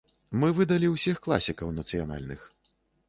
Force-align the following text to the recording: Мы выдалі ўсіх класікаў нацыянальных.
Мы 0.43 0.47
выдалі 0.59 0.89
ўсіх 0.95 1.21
класікаў 1.27 1.75
нацыянальных. 1.79 2.51